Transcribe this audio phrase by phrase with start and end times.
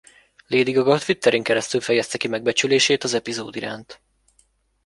[0.49, 4.01] Lady Gaga Twitter-én keresztül fejezte ki megbecsülését az epizód iránt.